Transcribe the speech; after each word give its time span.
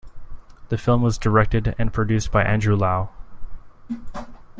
The 0.69 0.79
film 0.79 1.03
was 1.03 1.19
directed 1.19 1.75
and 1.77 1.93
produced 1.93 2.31
by 2.31 2.43
Andrew 2.43 2.75
Lau. 2.75 3.11